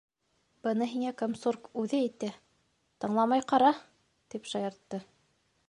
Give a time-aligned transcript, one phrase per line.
[0.67, 2.31] -Быны һиңә комсорг үҙе әйтә,
[3.05, 3.69] тыңламай ҡара!—
[4.35, 5.03] тип шаяртты.